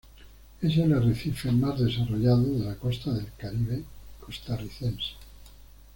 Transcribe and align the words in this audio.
Es 0.63 0.77
el 0.77 0.93
arrecife 0.93 1.51
más 1.51 1.79
desarrollado 1.79 2.41
de 2.57 2.65
la 2.65 2.73
costa 2.75 3.13
del 3.13 3.27
Caribe 3.37 3.83
costarricense. 4.19 5.11